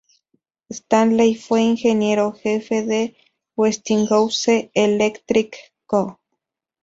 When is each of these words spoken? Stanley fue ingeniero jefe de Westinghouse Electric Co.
Stanley 0.71 1.35
fue 1.35 1.61
ingeniero 1.61 2.31
jefe 2.31 2.81
de 2.83 3.15
Westinghouse 3.55 4.71
Electric 4.73 5.55
Co. 5.85 6.19